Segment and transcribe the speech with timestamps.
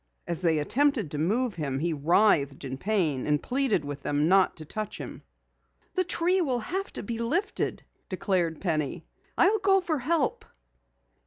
[0.25, 4.55] As they attempted to move him he writhed in pain and pleaded with them not
[4.57, 5.21] to touch him.
[5.93, 9.05] "The tree will have to be lifted," declared Penny.
[9.37, 10.43] "I'll go for help."